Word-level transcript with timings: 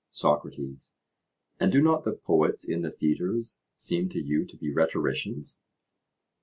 SOCRATES: 0.09 0.93
And 1.59 1.71
do 1.71 1.79
not 1.79 2.03
the 2.05 2.13
poets 2.13 2.67
in 2.67 2.81
the 2.81 2.89
theatres 2.89 3.59
seem 3.75 4.09
to 4.09 4.19
you 4.19 4.47
to 4.47 4.57
be 4.57 4.73
rhetoricians? 4.73 5.59